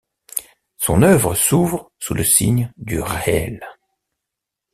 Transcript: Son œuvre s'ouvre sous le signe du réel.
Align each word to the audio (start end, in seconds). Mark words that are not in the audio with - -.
Son 0.77 1.03
œuvre 1.03 1.35
s'ouvre 1.35 1.91
sous 1.99 2.15
le 2.15 2.23
signe 2.23 2.71
du 2.77 2.99
réel. 3.01 3.63